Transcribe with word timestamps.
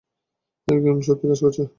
এই 0.67 0.79
গেম 0.83 0.97
সত্যিই 1.01 1.29
কাজ 1.31 1.39
করছে। 1.43 1.63